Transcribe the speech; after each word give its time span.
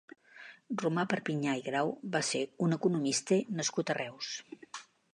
Romà 0.83 1.03
Perpinyà 1.11 1.53
i 1.59 1.61
Grau 1.67 1.93
va 2.17 2.23
ser 2.31 2.43
un 2.69 2.75
economista 2.81 3.41
nascut 3.61 3.93
a 3.97 4.01
Reus. 4.03 4.37